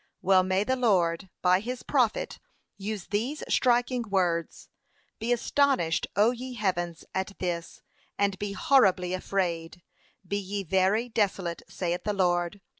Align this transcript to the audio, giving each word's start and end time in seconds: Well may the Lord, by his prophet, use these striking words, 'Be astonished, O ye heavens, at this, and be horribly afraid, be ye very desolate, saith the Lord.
Well 0.23 0.41
may 0.41 0.63
the 0.63 0.75
Lord, 0.75 1.29
by 1.43 1.59
his 1.59 1.83
prophet, 1.83 2.39
use 2.75 3.05
these 3.05 3.43
striking 3.47 4.01
words, 4.09 4.67
'Be 5.19 5.31
astonished, 5.31 6.07
O 6.15 6.31
ye 6.31 6.55
heavens, 6.55 7.05
at 7.13 7.37
this, 7.37 7.83
and 8.17 8.39
be 8.39 8.53
horribly 8.53 9.13
afraid, 9.13 9.83
be 10.27 10.37
ye 10.39 10.63
very 10.63 11.07
desolate, 11.07 11.61
saith 11.67 12.03
the 12.03 12.13
Lord. 12.13 12.61